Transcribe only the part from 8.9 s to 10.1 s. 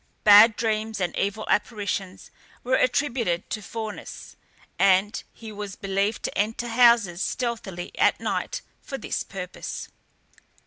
this purpose.